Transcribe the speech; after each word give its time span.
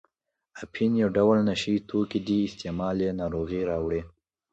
اپین 0.63 0.91
یو 1.01 1.09
ډول 1.17 1.37
نشه 1.49 1.69
یي 1.73 1.79
توکي 1.89 2.19
دي 2.27 2.37
استعمال 2.47 2.95
یې 3.05 3.11
ناروغۍ 3.19 3.61
راوړي. 3.69 4.01